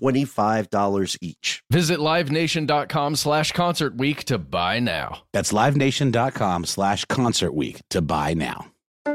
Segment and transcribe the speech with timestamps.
[0.00, 1.62] $25 each.
[1.70, 5.22] Visit livenation.com slash concert week to buy now.
[5.32, 8.66] That's livenation.com slash concert week to buy now.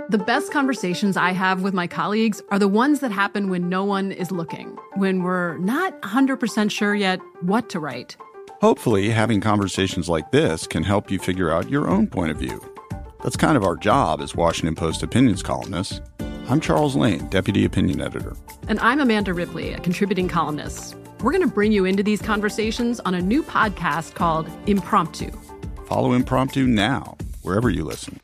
[0.09, 3.83] The best conversations I have with my colleagues are the ones that happen when no
[3.83, 8.17] one is looking, when we're not 100% sure yet what to write.
[8.61, 12.59] Hopefully, having conversations like this can help you figure out your own point of view.
[13.23, 16.01] That's kind of our job as Washington Post opinions columnists.
[16.47, 18.35] I'm Charles Lane, Deputy Opinion Editor.
[18.67, 20.95] And I'm Amanda Ripley, a contributing columnist.
[21.21, 25.31] We're going to bring you into these conversations on a new podcast called Impromptu.
[25.87, 28.19] Follow Impromptu now, wherever you listen.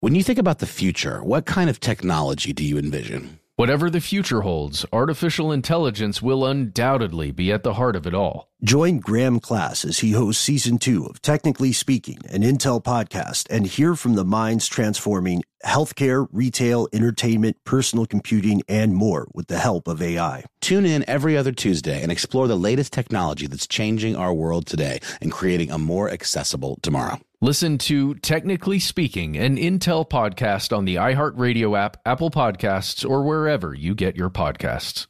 [0.00, 3.37] When you think about the future, what kind of technology do you envision?
[3.58, 8.52] Whatever the future holds, artificial intelligence will undoubtedly be at the heart of it all.
[8.62, 13.66] Join Graham Class as he hosts season two of Technically Speaking, an Intel podcast, and
[13.66, 19.88] hear from the minds transforming healthcare, retail, entertainment, personal computing, and more with the help
[19.88, 20.44] of AI.
[20.60, 25.00] Tune in every other Tuesday and explore the latest technology that's changing our world today
[25.20, 27.18] and creating a more accessible tomorrow.
[27.40, 33.72] Listen to Technically Speaking, an Intel podcast on the iHeartRadio app, Apple Podcasts, or wherever
[33.72, 35.06] you get your podcasts.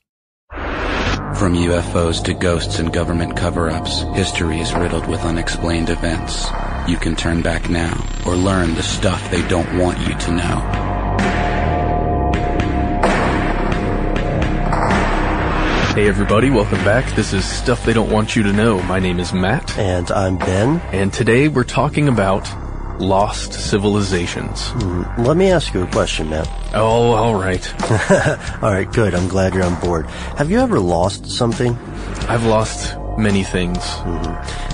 [0.52, 6.48] From UFOs to ghosts and government cover-ups, history is riddled with unexplained events.
[6.86, 7.96] You can turn back now
[8.26, 10.87] or learn the stuff they don't want you to know.
[15.98, 17.12] Hey everybody, welcome back.
[17.16, 18.80] This is Stuff They Don't Want You to Know.
[18.82, 20.80] My name is Matt, And I'm Ben.
[20.92, 22.48] and today we're talking about
[23.00, 24.68] lost civilizations.
[24.68, 26.48] Mm, let me ask you a question, Matt.
[26.72, 27.66] Oh, alright.
[28.62, 29.12] All right, good.
[29.12, 30.06] I'm glad you're on board.
[30.36, 31.74] Have you ever lost something?
[32.28, 33.78] I've lost many things.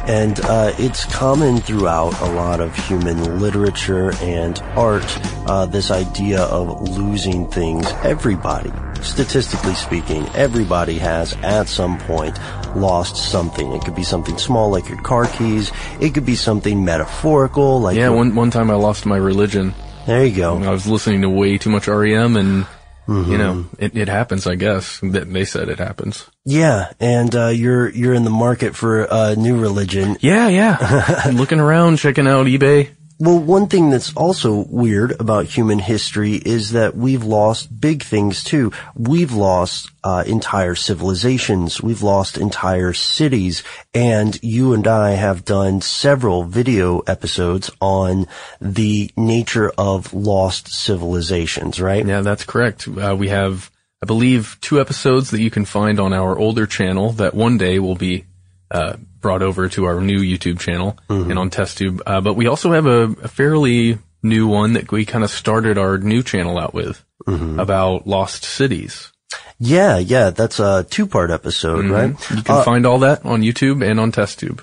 [0.06, 5.04] And uh, it's common throughout a lot of human literature and art,
[5.48, 7.86] uh, this idea of losing things.
[8.02, 8.70] Everybody,
[9.02, 12.38] statistically speaking, everybody has at some point
[12.76, 13.72] lost something.
[13.72, 15.72] It could be something small like your car keys.
[16.00, 19.74] It could be something metaphorical like Yeah, your- one, one time I lost my religion.
[20.06, 20.58] there you go.
[20.62, 22.66] I was listening to way too much REM and,
[23.08, 25.00] you know, it, it happens, I guess.
[25.02, 26.26] They said it happens.
[26.44, 30.18] Yeah, and uh, you're you're in the market for a new religion.
[30.20, 31.30] Yeah, yeah.
[31.32, 32.90] Looking around, checking out eBay.
[33.20, 38.42] Well, one thing that's also weird about human history is that we've lost big things
[38.42, 38.72] too.
[38.96, 41.80] We've lost uh, entire civilizations.
[41.80, 43.62] We've lost entire cities.
[43.94, 48.26] And you and I have done several video episodes on
[48.60, 52.04] the nature of lost civilizations, right?
[52.04, 52.88] Yeah, that's correct.
[52.88, 53.70] Uh, we have,
[54.04, 57.78] I believe, two episodes that you can find on our older channel that one day
[57.78, 58.26] will be
[58.70, 61.30] uh, brought over to our new YouTube channel mm-hmm.
[61.30, 62.02] and on TestTube.
[62.04, 65.78] Uh, but we also have a, a fairly new one that we kind of started
[65.78, 67.58] our new channel out with mm-hmm.
[67.58, 69.10] about lost cities.
[69.58, 71.92] Yeah, yeah, that's a two-part episode, mm-hmm.
[71.94, 72.30] right?
[72.30, 74.60] You can uh, find all that on YouTube and on TestTube.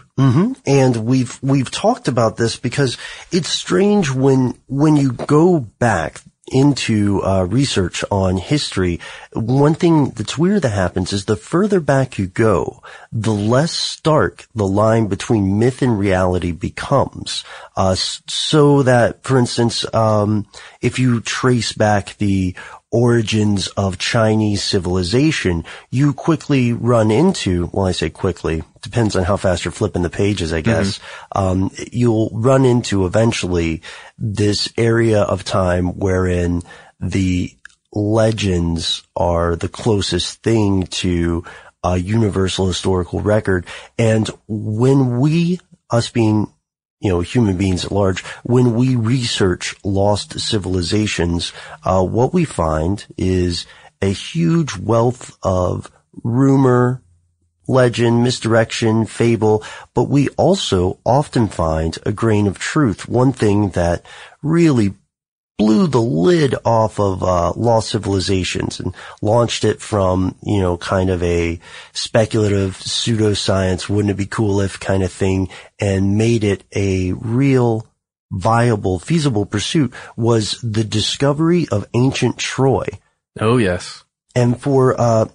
[0.68, 3.00] and we've we've talked about this because
[3.32, 9.00] it's strange when when you go back into uh, research on history.
[9.34, 14.48] One thing that's weird that happens is the further back you go, the less stark
[14.54, 17.44] the line between myth and reality becomes.
[17.76, 20.46] Uh, so that, for instance, um,
[20.82, 22.56] if you trace back the
[22.92, 29.38] origins of Chinese civilization, you quickly run into, well, I say quickly, depends on how
[29.38, 31.00] fast you're flipping the pages, I guess.
[31.32, 33.82] Um, you'll run into eventually
[34.18, 36.64] this area of time wherein
[37.00, 37.56] the
[37.94, 41.46] legends are the closest thing to
[41.84, 43.66] a universal historical record.
[43.98, 45.60] And when we,
[45.90, 46.54] us being
[47.02, 51.52] you know, human beings at large, when we research lost civilizations,
[51.84, 53.66] uh, what we find is
[54.02, 55.92] a huge wealth of
[56.24, 57.02] rumor,
[57.68, 59.64] legend, misdirection, fable,
[59.94, 63.08] but we also often find a grain of truth.
[63.08, 64.06] One thing that
[64.44, 64.94] really
[65.62, 71.10] blew the lid off of uh, lost civilizations and launched it from you know kind
[71.10, 71.60] of a
[71.94, 75.50] speculative pseudoscience wouldn't it be cool if kind of thing
[75.80, 77.88] and made it a real
[78.32, 82.88] viable feasible pursuit was the discovery of ancient troy
[83.40, 84.04] Oh yes.
[84.36, 85.26] and for uh,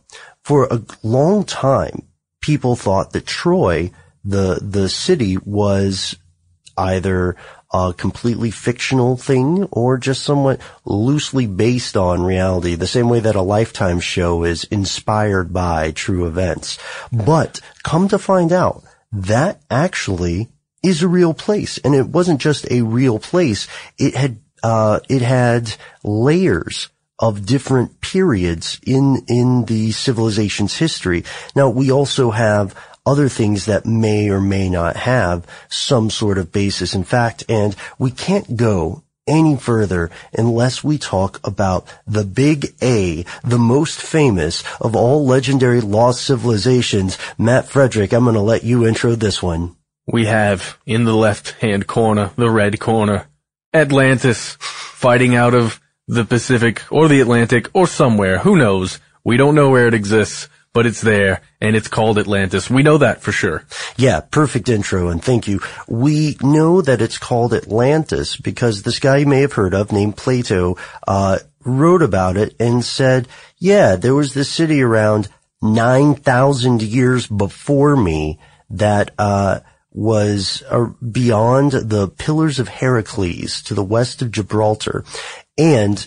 [0.43, 2.03] for a long time,
[2.41, 3.91] people thought that Troy,
[4.25, 6.15] the the city, was
[6.77, 7.37] either
[7.77, 13.37] a completely fictional thing or just somewhat loosely based on reality, the same way that
[13.37, 16.79] a Lifetime show is inspired by true events.
[17.13, 18.83] But come to find out,
[19.13, 20.49] that actually
[20.83, 23.69] is a real place, and it wasn't just a real place.
[23.99, 26.89] It had uh, it had layers
[27.19, 31.25] of different periods in in the civilization's history.
[31.55, 32.75] Now we also have
[33.07, 37.75] other things that may or may not have some sort of basis in fact, and
[37.99, 44.63] we can't go any further unless we talk about the big A, the most famous
[44.81, 47.19] of all legendary lost civilizations.
[47.39, 49.77] Matt Frederick, I'm going to let you intro this one.
[50.07, 53.27] We have in the left hand corner, the red corner,
[53.75, 58.39] Atlantis fighting out of the Pacific or the Atlantic or somewhere.
[58.39, 59.01] Who knows?
[59.25, 62.69] We don't know where it exists, but it's there and it's called Atlantis.
[62.69, 63.65] We know that for sure.
[63.97, 65.61] Yeah, perfect intro and thank you.
[65.89, 70.19] We know that it's called Atlantis because this guy you may have heard of named
[70.19, 70.77] Plato,
[71.09, 73.27] uh, wrote about it and said,
[73.57, 75.31] yeah, there was this city around
[75.63, 78.39] 9,000 years before me
[78.69, 79.61] that, uh,
[79.93, 85.07] was uh, beyond the Pillars of Heracles to the west of Gibraltar.
[85.57, 86.07] And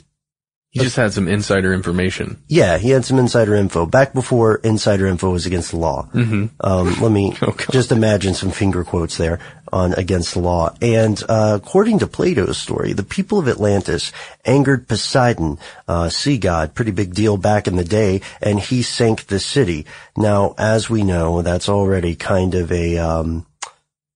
[0.71, 2.43] He just had some insider information.
[2.47, 6.07] yeah, he had some insider info back before insider info was against the law.
[6.13, 6.45] Mm-hmm.
[6.61, 9.39] Um, let me Oh, just imagine some finger quotes there
[9.73, 10.75] on against the law.
[10.79, 14.11] And uh, according to Plato's story, the people of Atlantis
[14.45, 15.57] angered Poseidon,
[15.87, 19.87] uh, sea god, pretty big deal back in the day, and he sank the city.
[20.15, 23.47] Now, as we know, that's already kind of a um,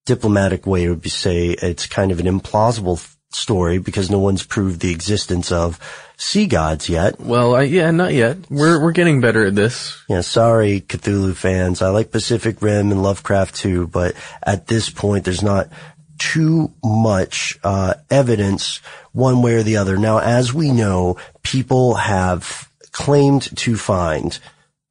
[0.06, 4.80] diplomatic way to say it's kind of an implausible f- story because no one's proved
[4.82, 5.80] the existence of
[6.24, 7.20] sea gods yet.
[7.20, 8.38] Well, I, yeah, not yet.
[8.50, 10.02] We're, we're getting better at this.
[10.08, 11.82] Yeah, sorry, Cthulhu fans.
[11.82, 15.70] I like Pacific Rim and Lovecraft too, but at this point, there's not
[16.18, 18.78] too much uh, evidence
[19.12, 19.98] one way or the other.
[19.98, 24.40] Now, as we know, people have claimed to find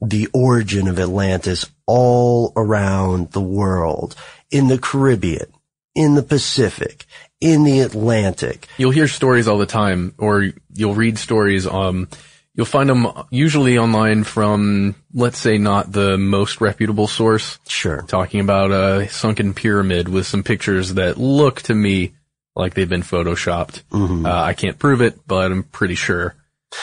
[0.01, 4.15] the origin of Atlantis all around the world,
[4.51, 5.47] in the Caribbean,
[5.95, 7.07] in the Pacific,
[7.43, 8.69] in the Atlantic.
[8.79, 11.67] You'll hear stories all the time, or you'll read stories.
[11.67, 12.09] Um,
[12.55, 17.59] you'll find them usually online from, let's say, not the most reputable source.
[17.67, 18.03] Sure.
[18.03, 22.13] Talking about a sunken pyramid with some pictures that look to me
[22.55, 23.83] like they've been photoshopped.
[24.27, 26.37] Uh, I can't prove it, but I'm pretty sure.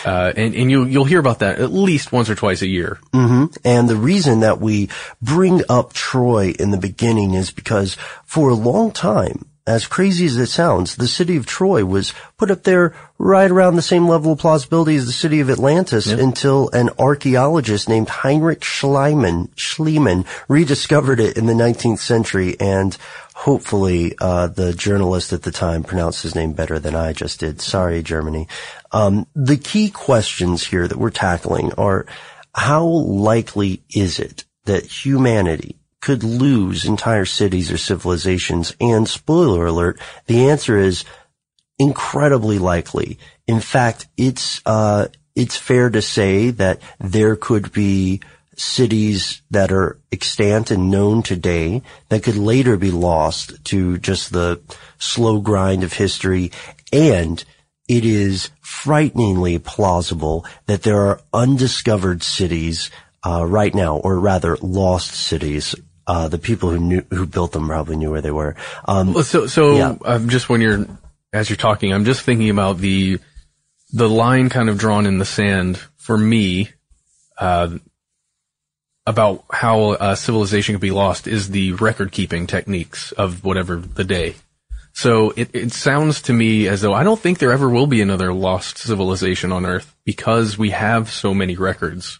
[0.06, 3.00] Uh, and, and you, you'll hear about that at least once or twice a year.
[3.64, 4.90] And the reason that we
[5.22, 7.96] bring up Troy in the beginning is because
[8.26, 12.50] for a long time, as crazy as it sounds, the city of Troy was put
[12.50, 16.70] up there right around the same level of plausibility as the city of Atlantis until
[16.70, 22.98] an archaeologist named Heinrich Schliemann, Schliemann rediscovered it in the 19th century and
[23.36, 27.62] hopefully uh, the journalist at the time pronounced his name better than I just did.
[27.62, 28.48] Sorry, Germany.
[28.92, 32.08] Um, the key questions here that we're tackling are
[32.56, 38.76] how likely is it that humanity could lose entire cities or civilizations?
[38.80, 41.06] And spoiler alert, the answer is
[41.78, 43.20] incredibly likely.
[43.48, 48.22] In fact, it's, uh, it's fair to say that there could be
[48.60, 54.62] cities that are extant and known today that could later be lost to just the
[54.98, 56.52] slow grind of history.
[56.92, 57.44] And
[57.88, 62.92] it is frighteningly plausible that there are undiscovered cities
[63.26, 65.76] uh, right now, or rather lost cities.
[66.10, 68.56] Uh, the people who knew who built them probably knew where they were.
[68.86, 69.96] Um, So, so Yeah.
[70.04, 70.88] um, just when you're,
[71.32, 73.20] as you're talking, I'm just thinking about the,
[73.94, 76.70] the line kind of drawn in the sand for me,
[77.38, 77.78] uh,
[79.06, 84.04] about how uh, civilization could be lost is the record keeping techniques of whatever the
[84.04, 84.34] day.
[84.94, 88.02] So it, it sounds to me as though I don't think there ever will be
[88.02, 92.20] another lost civilization on Earth because we have so many records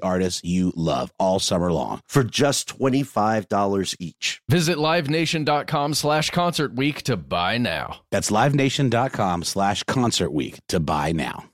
[0.00, 2.00] artists you love all summer long.
[2.06, 4.40] For just $25 each.
[4.48, 8.00] Visit livenation.com slash concert week to buy now.
[8.10, 11.44] That's livenation.com slash concert week to buy now.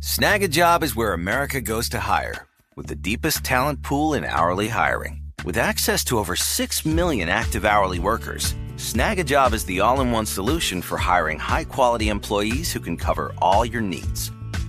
[0.00, 4.24] Snag a job is where America goes to hire, with the deepest talent pool in
[4.24, 5.20] hourly hiring.
[5.44, 10.00] With access to over 6 million active hourly workers, Snag a job is the all
[10.00, 14.32] in one solution for hiring high quality employees who can cover all your needs.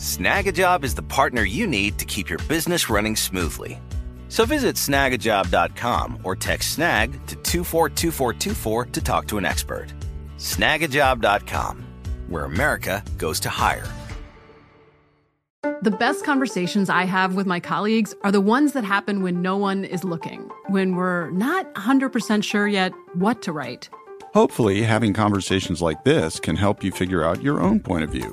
[0.00, 3.78] Snagajob is the partner you need to keep your business running smoothly.
[4.30, 9.88] So visit snagajob.com or text snag to 242424 to talk to an expert.
[10.38, 11.84] Snagajob.com,
[12.28, 13.86] where America goes to hire.
[15.82, 19.58] The best conversations I have with my colleagues are the ones that happen when no
[19.58, 23.90] one is looking, when we're not 100% sure yet what to write.
[24.32, 28.32] Hopefully, having conversations like this can help you figure out your own point of view.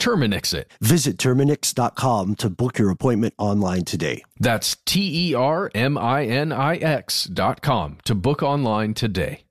[0.00, 0.70] Terminix it.
[0.80, 4.22] Visit Terminix.com to book your appointment online today.
[4.40, 9.44] That's T E R M I N I X dot com to book online today.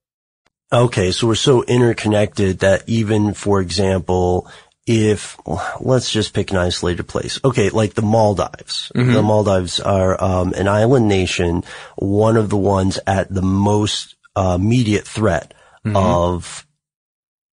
[0.73, 4.51] Okay, so we're so interconnected that even, for example,
[4.85, 5.37] if
[5.79, 7.39] let's just pick an isolated place.
[7.43, 8.91] Okay, like the Maldives.
[8.95, 9.13] Mm-hmm.
[9.13, 11.63] The Maldives are um, an island nation,
[11.95, 15.53] one of the ones at the most uh, immediate threat
[15.85, 15.95] Mm-hmm.
[15.95, 16.67] of,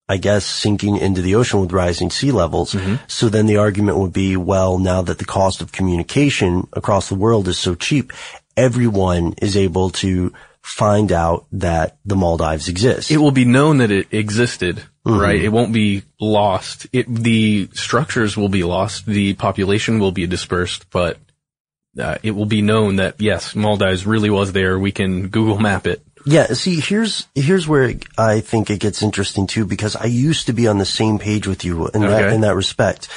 [0.08, 2.74] I guess, sinking into the ocean with rising sea levels.
[2.74, 3.04] Mm-hmm.
[3.08, 7.16] So then the argument would be, well, now that the cost of communication across the
[7.16, 8.12] world is so cheap,
[8.56, 10.32] everyone is able to
[10.62, 13.10] find out that the Maldives exist.
[13.10, 15.20] It will be known that it existed, Mm-hmm.
[15.20, 15.40] right?
[15.40, 16.88] It won't be lost.
[16.92, 19.06] It, the structures will be lost.
[19.06, 21.18] The population will be dispersed, but
[21.96, 24.76] uh, it will be known that yes, Maldives really was there.
[24.80, 26.02] We can Google map it.
[26.28, 30.52] Yeah, see, here's here's where I think it gets interesting too, because I used to
[30.52, 33.08] be on the same page with you in that in that respect.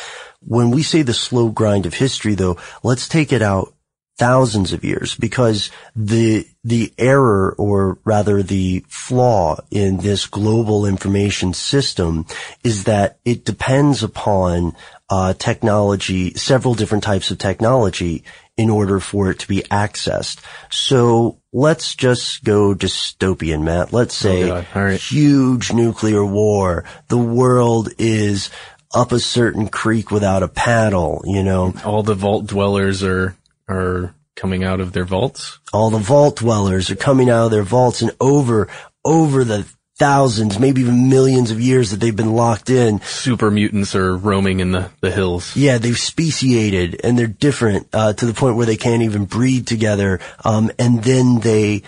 [0.41, 3.73] When we say the slow grind of history, though, let's take it out
[4.19, 11.53] thousands of years, because the the error, or rather the flaw in this global information
[11.53, 12.27] system,
[12.63, 14.75] is that it depends upon
[15.09, 18.23] uh, technology, several different types of technology,
[18.59, 20.41] in order for it to be accessed.
[20.69, 23.93] So let's just go dystopian, Matt.
[23.93, 24.67] Let's oh, say God.
[24.75, 24.99] All right.
[24.99, 26.83] huge nuclear war.
[27.07, 28.49] The world is
[28.93, 33.37] up a certain creek without a paddle, you know, All the vault dwellers are
[33.69, 35.59] are coming out of their vaults.
[35.71, 38.67] all the vault dwellers are coming out of their vaults and over,
[39.05, 39.65] over the
[39.99, 43.01] thousands, maybe even millions of years that they've been locked in.
[43.01, 45.55] Super mutants are roaming in the, the hills.
[45.55, 49.67] Yeah, they've speciated and they're different uh, to the point where they can't even breed
[49.67, 50.21] together.
[50.43, 51.83] Um, and then they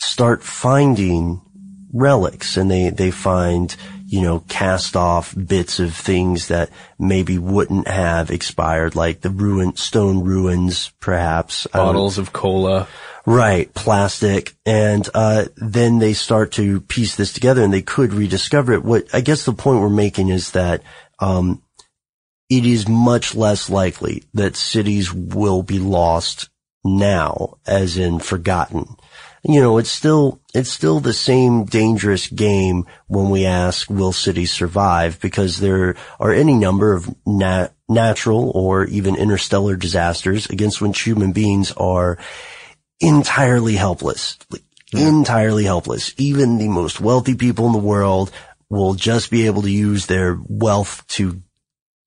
[0.00, 1.40] start finding
[1.92, 3.74] relics and they, they find,
[4.06, 6.68] you know, cast off bits of things that
[6.98, 11.66] maybe wouldn't have expired, like the ruin, stone ruins, perhaps.
[11.72, 12.86] Bottles of cola.
[13.24, 18.72] Right, plastic, and uh, then they start to piece this together, and they could rediscover
[18.72, 18.82] it.
[18.82, 20.82] What I guess the point we're making is that
[21.20, 21.62] um,
[22.50, 26.50] it is much less likely that cities will be lost
[26.84, 28.96] now, as in forgotten.
[29.44, 34.52] You know, it's still it's still the same dangerous game when we ask, will cities
[34.52, 35.20] survive?
[35.20, 41.30] Because there are any number of nat- natural or even interstellar disasters against which human
[41.30, 42.18] beings are
[43.02, 44.38] entirely helpless.
[44.92, 45.08] Yeah.
[45.08, 46.14] Entirely helpless.
[46.18, 48.30] Even the most wealthy people in the world
[48.68, 51.42] will just be able to use their wealth to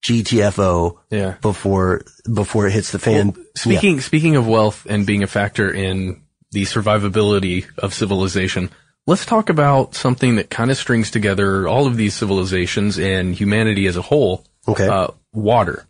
[0.04, 1.36] GTFO yeah.
[1.42, 3.32] before before it hits the fan.
[3.32, 4.02] Well, speaking yeah.
[4.02, 6.22] speaking of wealth and being a factor in
[6.52, 8.70] the survivability of civilization,
[9.08, 13.88] let's talk about something that kind of strings together all of these civilizations and humanity
[13.88, 14.46] as a whole.
[14.68, 14.88] Okay.
[14.88, 15.88] Uh, water.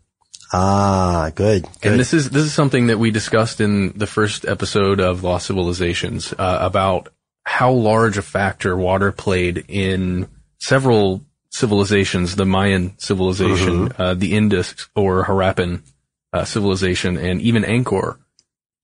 [0.54, 4.46] Ah, good, good, And this is this is something that we discussed in the first
[4.46, 7.10] episode of Lost Civilizations uh, about
[7.44, 10.28] how large a factor water played in
[10.60, 14.02] several civilizations, the Mayan civilization, mm-hmm.
[14.02, 15.82] uh, the Indus or Harappan
[16.34, 18.18] uh, civilization, and even Angkor.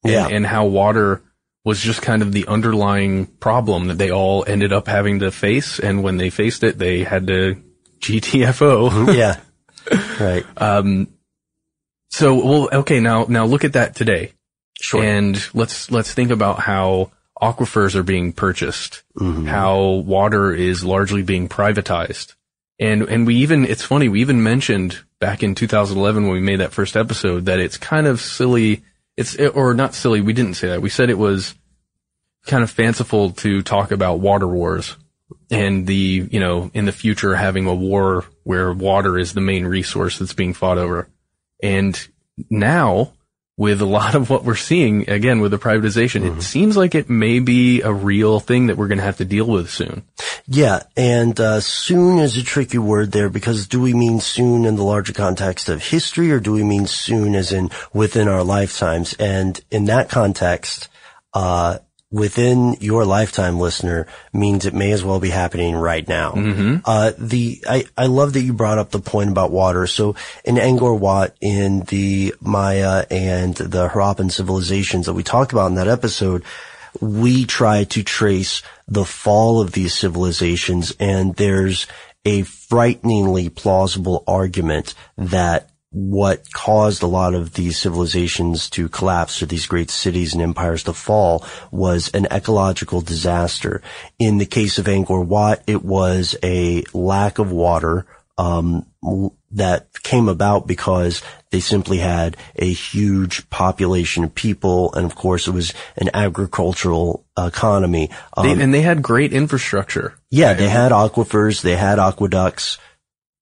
[0.04, 0.26] Yeah.
[0.26, 1.22] And, and how water
[1.64, 5.80] was just kind of the underlying problem that they all ended up having to face.
[5.80, 7.62] And when they faced it, they had to
[8.00, 9.16] GTFO.
[9.16, 9.40] yeah.
[10.20, 10.46] Right.
[10.58, 11.08] Um,
[12.12, 14.34] so, well, okay, now, now look at that today.
[14.80, 15.04] Sure.
[15.04, 19.46] And let's, let's think about how aquifers are being purchased, mm-hmm.
[19.46, 22.36] how water is largely being privatized.
[22.80, 26.60] And, and we even, it's funny, we even mentioned back in 2011 when we made
[26.60, 28.84] that first episode that it's kind of silly.
[29.16, 30.22] It's, or not silly.
[30.22, 30.82] We didn't say that.
[30.82, 31.54] We said it was
[32.46, 34.98] kind of fanciful to talk about water wars
[35.50, 39.66] and the, you know, in the future having a war where water is the main
[39.66, 41.08] resource that's being fought over.
[41.62, 42.08] And
[42.50, 43.14] now
[43.58, 46.40] with a lot of what we're seeing again with the privatization, mm-hmm.
[46.40, 49.26] it seems like it may be a real thing that we're going to have to
[49.26, 50.04] deal with soon.
[50.48, 50.82] Yeah.
[50.98, 54.84] And, uh, soon is a tricky word there because do we mean soon in the
[54.84, 59.14] larger context of history or do we mean soon as in within our lifetimes?
[59.14, 60.90] And in that context,
[61.34, 61.78] uh,
[62.12, 66.34] within your lifetime listener means it may as well be happening right now.
[66.34, 66.78] Mm-hmm.
[66.84, 69.88] Uh, the, I, I love that you brought up the point about water.
[69.88, 75.68] So in Angkor Wat, in the Maya and the Harappan civilizations that we talked about
[75.68, 76.44] in that episode,
[77.00, 81.88] we try to trace the fall of these civilizations and there's
[82.26, 89.46] a frighteningly plausible argument that what caused a lot of these civilizations to collapse or
[89.46, 93.82] these great cities and empires to fall was an ecological disaster.
[94.18, 98.06] In the case of Angkor Wat, it was a lack of water,
[98.38, 98.86] um,
[99.52, 105.48] that came about because they simply had a huge population of people, and of course,
[105.48, 108.10] it was an agricultural economy.
[108.36, 110.16] Um, they, and they had great infrastructure.
[110.30, 112.78] Yeah, they had aquifers, they had aqueducts.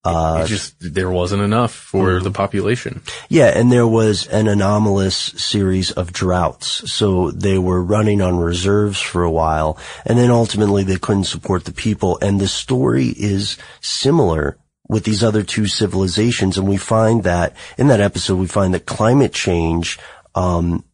[0.05, 2.23] Uh, just there wasn't enough for mm-hmm.
[2.23, 3.01] the population.
[3.27, 6.89] Yeah, and there was an anomalous series of droughts.
[6.91, 11.65] So they were running on reserves for a while, and then ultimately they couldn't support
[11.65, 12.17] the people.
[12.21, 14.57] And the story is similar
[14.87, 18.85] with these other two civilizations, and we find that in that episode we find that
[18.85, 19.99] climate change
[20.33, 20.85] um,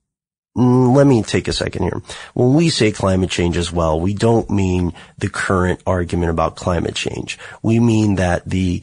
[0.55, 2.01] let me take a second here.
[2.33, 6.95] When we say climate change as well, we don't mean the current argument about climate
[6.95, 7.37] change.
[7.61, 8.81] We mean that the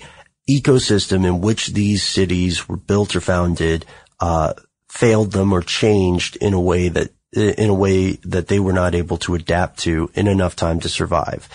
[0.48, 3.86] ecosystem in which these cities were built or founded
[4.20, 4.52] uh,
[4.88, 8.94] failed them or changed in a way that in a way that they were not
[8.94, 11.48] able to adapt to in enough time to survive.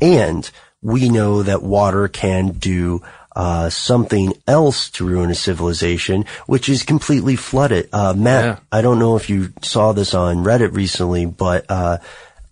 [0.00, 0.50] And
[0.82, 3.02] we know that water can do
[3.34, 7.88] uh, something else to ruin a civilization, which is completely flooded.
[7.92, 8.58] Uh, Matt, yeah.
[8.72, 11.98] I don't know if you saw this on Reddit recently, but uh,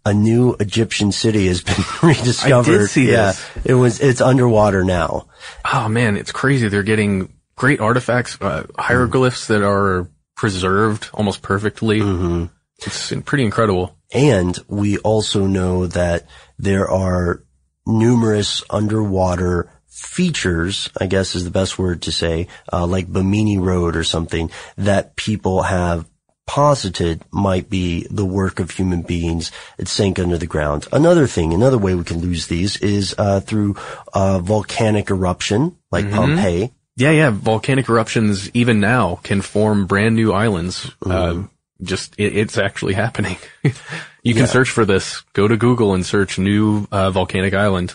[0.05, 2.75] a new Egyptian city has been rediscovered.
[2.75, 3.51] I did see yeah, this.
[3.65, 5.27] It was it's underwater now.
[5.73, 6.69] Oh man, it's crazy.
[6.69, 9.49] They're getting great artifacts, uh, hieroglyphs mm.
[9.49, 12.01] that are preserved almost perfectly.
[12.01, 12.47] Mm-hmm.
[12.87, 13.97] It's pretty incredible.
[14.13, 16.27] And we also know that
[16.59, 17.43] there are
[17.87, 23.97] numerous underwater features, I guess is the best word to say, uh, like Bimini Road
[23.97, 26.07] or something that people have
[26.47, 30.89] posited might be the work of human beings It sank under the ground.
[30.93, 33.77] Another thing, another way we can lose these is uh, through
[34.15, 36.15] uh, volcanic eruption, like Mhm.
[36.15, 36.73] Pompeii.
[36.97, 37.31] Yeah, yeah.
[37.31, 40.91] Volcanic eruptions even now can form brand new islands.
[41.05, 41.43] Uh,
[41.83, 43.37] just it, it's actually happening.
[43.63, 44.47] you can Yeah.
[44.47, 45.23] search for this.
[45.35, 47.95] Go to Google and search new uh, volcanic island.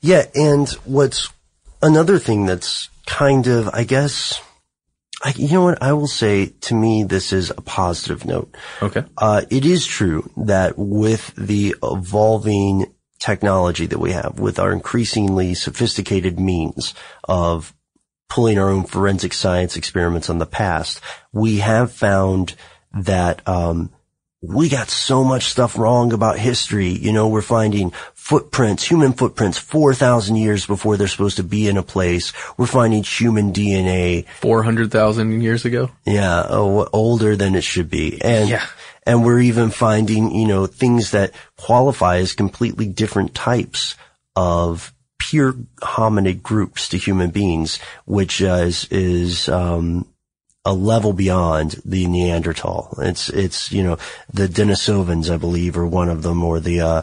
[0.00, 1.32] Yeah, and what's
[1.82, 4.40] another thing that's kind of, I guess,
[5.22, 8.54] I, you know what, I will say to me this is a positive note.
[8.80, 9.04] Okay.
[9.16, 15.54] Uh, it is true that with the evolving technology that we have, with our increasingly
[15.54, 17.74] sophisticated means of
[18.28, 21.00] pulling our own forensic science experiments on the past,
[21.32, 22.54] we have found
[22.92, 23.90] that, um,
[24.40, 26.88] we got so much stuff wrong about history.
[26.88, 31.76] You know, we're finding footprints, human footprints 4,000 years before they're supposed to be in
[31.76, 32.32] a place.
[32.56, 34.26] We're finding human DNA.
[34.40, 35.90] 400,000 years ago?
[36.06, 38.22] Yeah, oh, older than it should be.
[38.22, 38.64] And, Yeah.
[39.04, 43.96] and we're even finding, you know, things that qualify as completely different types
[44.36, 50.06] of pure hominid groups to human beings, which uh, is, is, um,
[50.68, 52.94] a level beyond the Neanderthal.
[52.98, 53.96] It's, it's, you know,
[54.32, 57.02] the Denisovans, I believe, are one of them, or the, uh,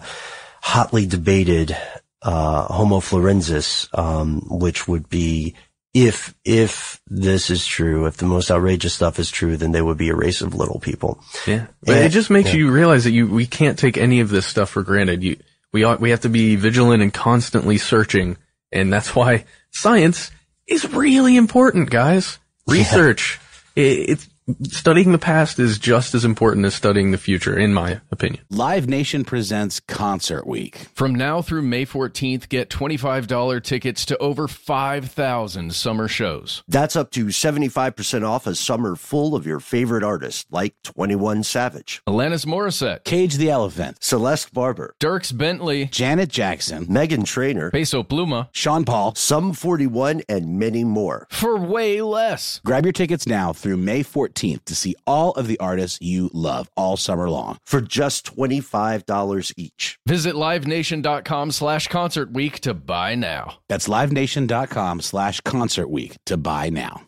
[0.61, 1.75] hotly debated,
[2.21, 5.55] uh, Homo florensis, um, which would be,
[5.95, 9.97] if, if this is true, if the most outrageous stuff is true, then they would
[9.97, 11.23] be a race of little people.
[11.47, 11.67] Yeah.
[11.83, 12.05] Yeah.
[12.05, 12.57] it just makes Yeah.
[12.59, 15.23] you realize that you, we can't take any of this stuff for granted.
[15.23, 15.37] You,
[15.73, 18.37] we ought, we have to be vigilant and constantly searching.
[18.71, 20.31] And that's why science
[20.67, 22.37] is really important, guys.
[22.67, 23.39] Research.
[23.39, 23.44] It,
[23.75, 24.29] it's,
[24.63, 28.43] studying the past is just as important as studying the future, in my opinion.
[28.49, 30.85] Live Nation presents Concert Week.
[30.93, 36.63] From now through May 14th, get $25 tickets to over 5,000 summer shows.
[36.67, 42.01] That's up to 75% off a summer full of your favorite artists like 21 Savage,
[42.07, 48.49] Alanis Morissette, Cage the Elephant, Celeste Barber, Dierks Bentley, Janet Jackson, Meghan Trainor, Peso Pluma,
[48.51, 49.15] Sean Paul.
[49.15, 51.27] Sum 41, and many more.
[51.31, 52.61] for way less.
[52.63, 56.69] Grab your tickets now through May 14th to see all of the artists you love
[56.75, 57.57] all summer long.
[57.65, 59.97] For just $25 each.
[60.05, 63.55] Visit livenation.com slash concert week to buy now.
[63.69, 67.07] That's livenation.com slash concert week to buy now.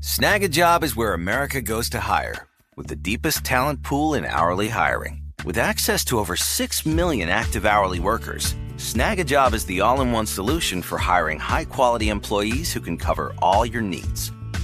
[0.00, 2.46] Snag a job is where America goes to hire,
[2.76, 5.22] with the deepest talent pool in hourly hiring.
[5.46, 10.02] With access to over 6 million active hourly workers, Snag a job is the all
[10.02, 14.30] in one solution for hiring high quality employees who can cover all your needs.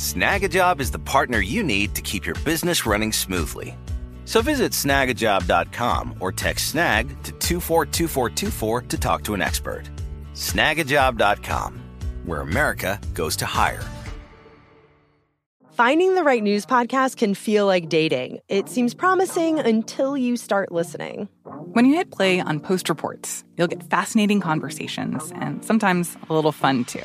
[0.00, 3.76] Snagajob is the partner you need to keep your business running smoothly.
[4.24, 9.90] So visit snagajob.com or text snag to 242424 to talk to an expert.
[10.32, 11.78] Snagajob.com,
[12.24, 13.84] where America goes to hire.
[15.72, 18.38] Finding the right news podcast can feel like dating.
[18.48, 21.28] It seems promising until you start listening.
[21.74, 26.52] When you hit play on Post Reports, you'll get fascinating conversations and sometimes a little
[26.52, 27.04] fun too.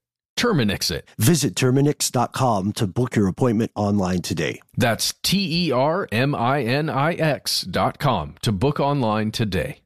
[0.41, 1.07] Terminix it.
[1.19, 4.59] Visit Terminix.com to book your appointment online today.
[4.75, 9.81] That's T E R M I N I X dot com to book online today.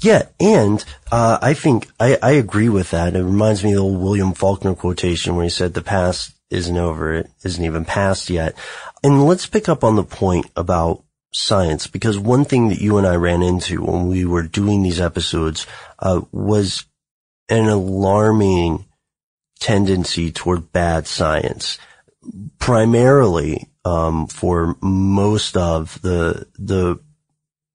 [0.00, 3.14] Yeah, and uh, I think I, I agree with that.
[3.14, 6.78] It reminds me of the old William Faulkner quotation where he said, "The past isn't
[6.78, 8.56] over; it isn't even past yet."
[9.04, 13.06] And let's pick up on the point about science because one thing that you and
[13.06, 15.66] I ran into when we were doing these episodes
[15.98, 16.86] uh, was
[17.50, 18.86] an alarming
[19.62, 21.78] tendency toward bad science,
[22.58, 26.98] primarily um, for most of the the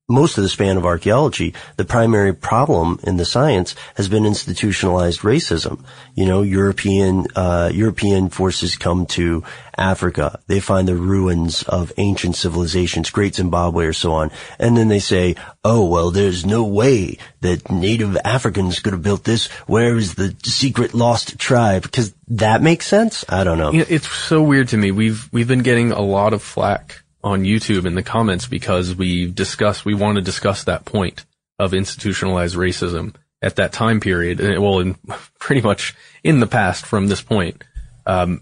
[0.10, 5.20] most of the span of archaeology, the primary problem in the science has been institutionalized
[5.20, 5.84] racism.
[6.16, 9.44] You know, European, uh, European forces come to
[9.78, 10.40] Africa.
[10.48, 14.32] They find the ruins of ancient civilizations, Great Zimbabwe or so on.
[14.60, 19.26] And then they say, oh, well, there's no way that native Africans could have built
[19.26, 19.48] this.
[19.68, 21.84] Where is the secret lost tribe?
[21.84, 23.26] Because that makes sense.
[23.28, 23.74] I don't know.
[23.74, 24.92] You know, It's so weird to me.
[24.92, 29.30] We've, we've been getting a lot of flack on YouTube in the comments because we
[29.32, 31.26] discuss, we want to discuss that point
[31.60, 34.40] of institutionalized racism at that time period.
[34.42, 34.96] uh, Well, in
[35.40, 37.64] pretty much in the past from this point.
[38.06, 38.42] Um,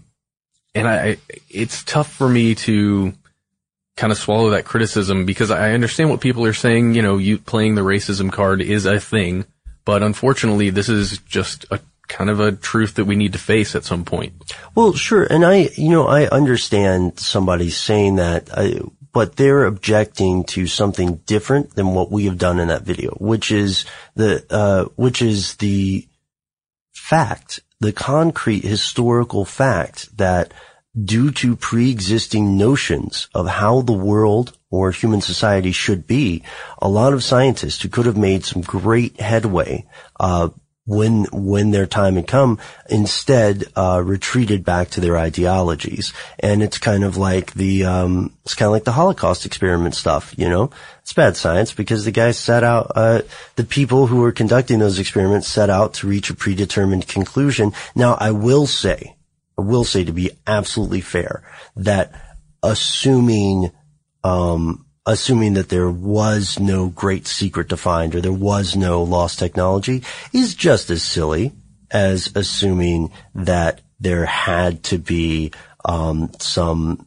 [0.74, 1.16] and I-
[1.48, 3.14] it's tough for me to
[3.96, 6.94] kind of swallow that criticism because I understand what people are saying.
[6.94, 9.46] You know, you playing the racism card is a thing,
[9.86, 13.74] but unfortunately, this is just a kind of a truth that we need to face
[13.74, 14.54] at some point.
[14.74, 15.24] Well, sure.
[15.24, 18.80] And I, you know, I understand somebody saying that, I,
[19.12, 23.50] but they're objecting to something different than what we have done in that video, which
[23.50, 26.06] is the, uh, which is the
[26.92, 30.52] fact, the concrete historical fact that
[31.02, 36.42] due to pre-existing notions of how the world or human society should be,
[36.80, 39.84] a lot of scientists who could have made some great headway,
[40.18, 40.48] uh,
[40.86, 46.78] when when their time had come, instead uh, retreated back to their ideologies, and it's
[46.78, 50.70] kind of like the um, it's kind of like the Holocaust experiment stuff, you know.
[51.02, 53.22] It's bad science because the guys set out uh,
[53.56, 57.72] the people who were conducting those experiments set out to reach a predetermined conclusion.
[57.94, 59.16] Now, I will say,
[59.58, 61.42] I will say to be absolutely fair
[61.76, 62.12] that
[62.62, 63.72] assuming
[64.24, 69.38] um, assuming that there was no great secret to find or there was no lost
[69.38, 71.52] technology is just as silly
[71.90, 75.52] as assuming that there had to be
[75.84, 77.06] um, some,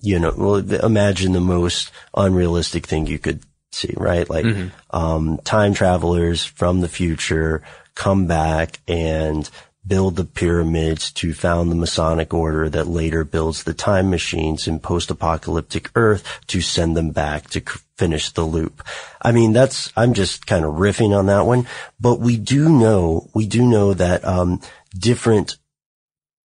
[0.00, 3.42] you know, well, imagine the most unrealistic thing you could
[3.72, 4.30] see, right?
[4.30, 4.70] Like Mhm.
[4.90, 7.62] um, time travelers from the future
[7.96, 9.50] come back and
[9.86, 14.78] build the pyramids to found the Masonic order that later builds the time machines in
[14.80, 17.60] post-apocalyptic Earth to send them back to
[17.96, 18.82] finish the loop.
[19.20, 21.66] I mean, that's, I'm just kind of riffing on that one,
[22.00, 24.60] but we do know, we do know that, um,
[24.96, 25.56] different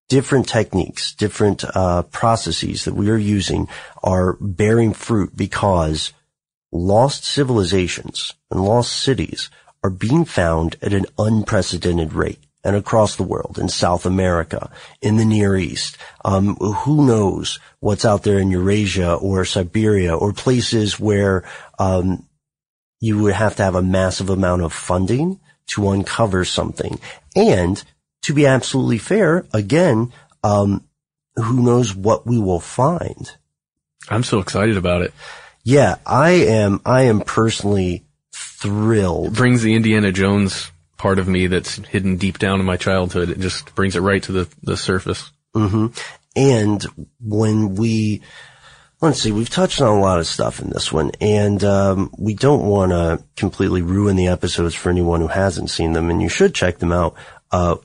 [0.08, 3.68] different techniques, different uh, processes that we are using
[4.02, 6.12] are bearing fruit because
[6.72, 9.50] lost civilizations and lost cities
[9.84, 14.70] are being found at an unprecedented rate and across the world, in South America,
[15.00, 15.96] in the Near East.
[16.24, 21.44] Um, who knows what's out there in Eurasia or Siberia or places where
[21.78, 22.26] um,
[23.00, 27.00] you would have to have a massive amount of funding to uncover something.
[27.34, 27.82] And
[28.22, 30.12] to be absolutely fair, again,
[30.44, 30.84] um,
[31.36, 33.30] who knows what we will find.
[34.08, 35.14] I'm so excited about it.
[35.62, 39.28] Yeah, I am, I am personally thrilled.
[39.28, 40.70] It brings the Indiana Jones
[41.00, 43.30] part of me that's hidden deep down in my childhood.
[43.30, 45.32] It just brings it right to the, the surface.
[45.54, 45.86] hmm
[46.36, 46.84] And
[47.18, 48.20] when we,
[49.00, 52.34] let's see, we've touched on a lot of stuff in this one, and um, we
[52.34, 56.28] don't want to completely ruin the episodes for anyone who hasn't seen them, and you
[56.28, 57.14] should check them out.
[57.50, 57.76] Uh,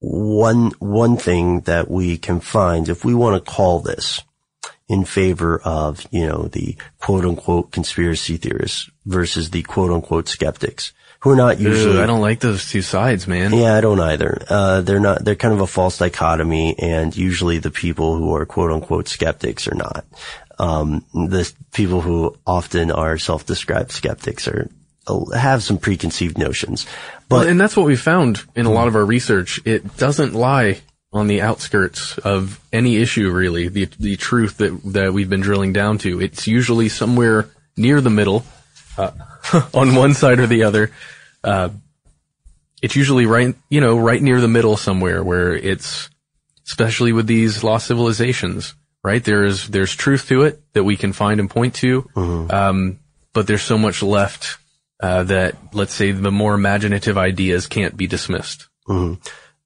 [0.00, 4.20] one one thing that we can find, if we want to call this
[4.88, 10.92] in favor of, you know, the quote unquote conspiracy theorists versus the quote unquote skeptics,
[11.22, 12.00] who are not usually.
[12.00, 13.52] I don't like those two sides, man.
[13.54, 14.42] Yeah, I don't either.
[14.48, 18.44] Uh, they're not, they're kind of a false dichotomy and usually the people who are
[18.44, 20.04] quote unquote skeptics are not.
[20.58, 24.68] Um, the people who often are self-described skeptics are,
[25.32, 26.86] have some preconceived notions.
[27.28, 29.60] But, well, and that's what we found in a lot of our research.
[29.64, 30.80] It doesn't lie
[31.12, 33.68] on the outskirts of any issue, really.
[33.68, 36.20] The the truth that that we've been drilling down to.
[36.20, 38.44] It's usually somewhere near the middle,
[38.96, 39.10] uh,
[39.74, 40.90] on one side or the other.
[41.44, 41.70] Uh,
[42.82, 46.10] it's usually right, you know, right near the middle somewhere where it's,
[46.66, 49.22] especially with these lost civilizations, right?
[49.22, 52.98] There's there's truth to it that we can find and point to, um,
[53.32, 54.58] but there's so much left
[55.00, 58.68] uh, that let's say the more imaginative ideas can't be dismissed.
[58.88, 59.18] Mhm.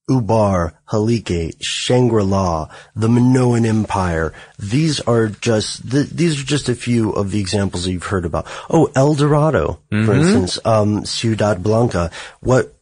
[0.09, 4.33] Ubar, Helike, Shangri-La, the Minoan Empire.
[4.59, 8.25] These are just, th- these are just a few of the examples that you've heard
[8.25, 8.47] about.
[8.71, 10.19] Oh, El Dorado, for Mhm.
[10.21, 12.11] instance, um, Ciudad Blanca.
[12.41, 12.73] What,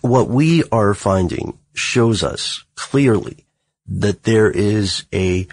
[0.00, 3.46] what we are finding shows us clearly
[3.86, 5.46] that there is a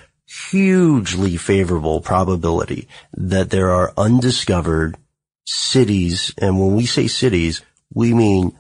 [0.50, 4.98] hugely favorable probability that there are undiscovered
[5.46, 7.62] cities, and when we say cities,
[7.94, 8.52] we mean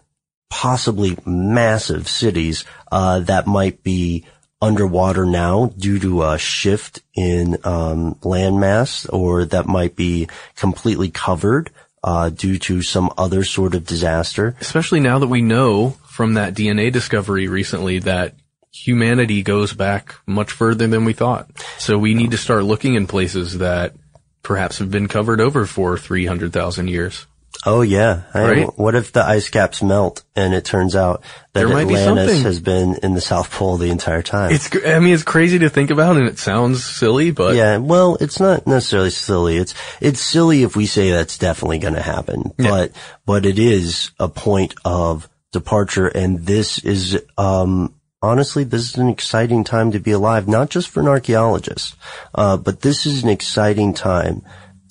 [0.55, 4.23] possibly massive cities uh, that might be
[4.61, 11.71] underwater now due to a shift in um, landmass, or that might be completely covered
[12.05, 14.55] uh, due to some other sort of disaster.
[14.61, 18.33] Especially now that we know from that DNA discovery recently that
[18.71, 21.51] humanity goes back much further than we thought.
[21.79, 23.93] So we need to start looking in places that
[24.41, 27.25] perhaps have been covered over for 300,000 years.
[27.65, 28.21] Oh yeah.
[28.33, 28.39] I-
[28.75, 32.59] What if the ice caps melt and it turns out that might be Atlantis has
[32.59, 34.51] been in the South Pole the entire time?
[34.51, 38.17] It's, I mean, it's crazy to think about and it sounds silly, but yeah, well,
[38.19, 39.57] it's not necessarily silly.
[39.57, 42.91] It's it's silly if we say that's definitely going to happen, but
[43.25, 49.07] but it is a point of departure, and this is um honestly this is an
[49.07, 51.95] exciting time to be alive, not just for an archaeologist,
[52.33, 54.41] uh, but this is an exciting time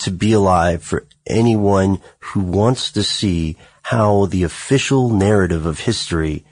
[0.04, 6.44] to be alive for anyone who wants to see how the official narrative of history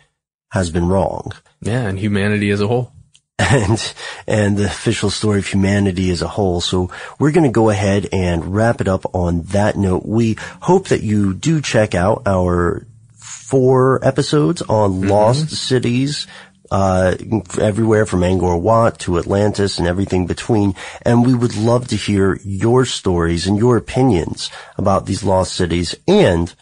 [0.51, 2.93] has been wrong yeah, and humanity as a whole.
[3.39, 3.95] and
[4.27, 6.61] and the official story of humanity as a whole.
[6.61, 10.05] So we're going to go ahead and wrap it up on that note.
[10.05, 15.09] We hope that you do check out our four episodes on mm-hmm.
[15.09, 16.27] lost cities.
[16.73, 17.17] Uh,
[17.61, 20.75] everywhere from Angkor Wat to Atlantis and everything between.
[21.03, 25.95] And we would love to hear your stories and your opinions about these lost cities.
[26.09, 26.55] And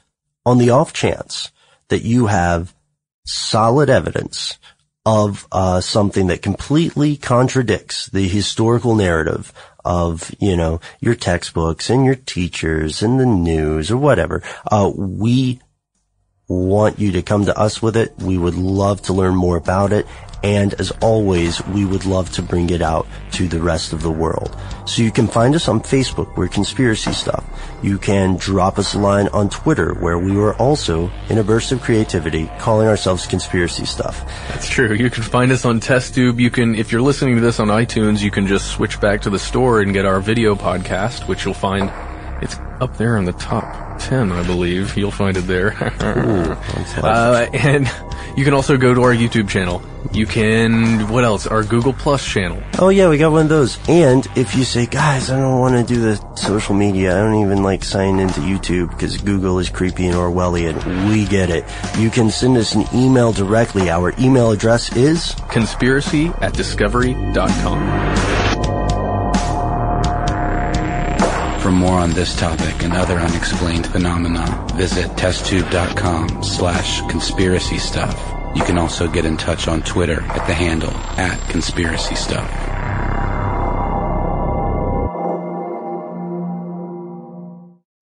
[0.44, 1.52] on the off chance
[1.90, 2.74] that you have
[3.24, 4.58] solid evidence
[5.06, 9.52] of uh, something that completely contradicts the historical narrative
[9.84, 14.42] of you know your textbooks and your teachers and the news or whatever.
[14.70, 15.60] Uh, we
[16.50, 18.12] want you to come to us with it.
[18.18, 20.04] We would love to learn more about it.
[20.42, 24.10] And as always, we would love to bring it out to the rest of the
[24.10, 24.56] world.
[24.86, 27.44] So you can find us on Facebook, we're Conspiracy Stuff.
[27.82, 31.72] You can drop us a line on Twitter, where we were also, in a burst
[31.72, 34.24] of creativity, calling ourselves Conspiracy Stuff.
[34.48, 34.94] That's true.
[34.94, 36.40] You can find us on TestTube.
[36.40, 39.30] You can, if you're listening to this on iTunes, you can just switch back to
[39.30, 41.92] the store and get our video podcast, which you'll find
[42.42, 44.96] it's up there in the top 10, I believe.
[44.96, 45.74] You'll find it there.
[46.00, 47.90] uh, and
[48.36, 49.82] you can also go to our YouTube channel.
[50.12, 51.46] You can, what else?
[51.46, 52.62] Our Google Plus channel.
[52.78, 53.78] Oh yeah, we got one of those.
[53.88, 57.42] And if you say, guys, I don't want to do the social media, I don't
[57.42, 61.64] even like sign into YouTube because Google is creepy and Orwellian, we get it.
[61.98, 63.90] You can send us an email directly.
[63.90, 68.29] Our email address is conspiracy at discovery.com.
[71.70, 78.18] For more on this topic and other unexplained phenomena, visit testtube.com slash conspiracy stuff.
[78.56, 82.69] You can also get in touch on Twitter at the handle at conspiracy stuff.